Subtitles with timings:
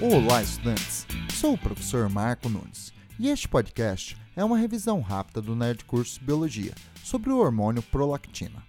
[0.00, 1.04] Olá, estudantes!
[1.34, 6.20] Sou o professor Marco Nunes e este podcast é uma revisão rápida do Nerd Curso
[6.22, 6.72] Biologia
[7.02, 8.62] sobre o hormônio prolactina.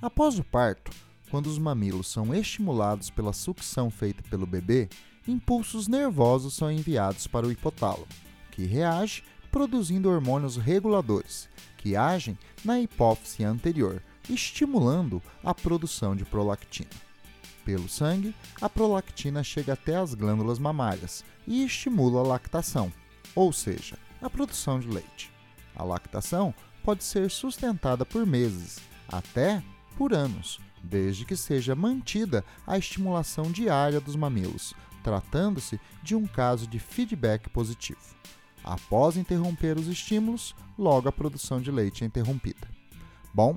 [0.00, 0.92] Após o parto,
[1.32, 4.88] quando os mamilos são estimulados pela sucção feita pelo bebê,
[5.26, 8.06] impulsos nervosos são enviados para o hipotálamo,
[8.52, 14.00] que reage produzindo hormônios reguladores, que agem na hipófise anterior,
[14.30, 16.90] estimulando a produção de prolactina.
[17.66, 22.92] Pelo sangue, a prolactina chega até as glândulas mamárias e estimula a lactação,
[23.34, 25.32] ou seja, a produção de leite.
[25.74, 29.60] A lactação pode ser sustentada por meses, até
[29.98, 36.68] por anos, desde que seja mantida a estimulação diária dos mamilos, tratando-se de um caso
[36.68, 38.14] de feedback positivo.
[38.62, 42.68] Após interromper os estímulos, logo a produção de leite é interrompida.
[43.34, 43.56] Bom,